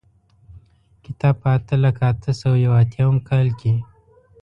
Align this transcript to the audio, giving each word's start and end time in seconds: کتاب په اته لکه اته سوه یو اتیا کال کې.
کتاب 1.05 1.35
په 1.41 1.47
اته 1.57 1.75
لکه 1.83 2.01
اته 2.11 2.31
سوه 2.41 2.57
یو 2.65 2.73
اتیا 2.81 3.05
کال 3.29 3.47
کې. 3.59 3.71